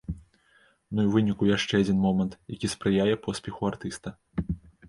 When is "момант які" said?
2.07-2.73